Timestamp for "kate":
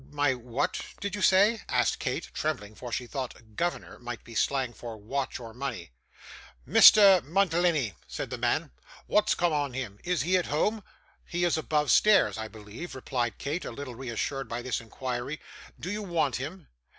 1.99-2.31, 13.37-13.63